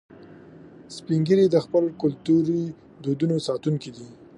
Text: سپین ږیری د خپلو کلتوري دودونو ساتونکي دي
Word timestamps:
سپین 0.95 1.19
ږیری 1.27 1.45
د 1.51 1.57
خپلو 1.65 1.89
کلتوري 2.01 2.63
دودونو 3.03 3.35
ساتونکي 3.47 3.89
دي 3.95 4.07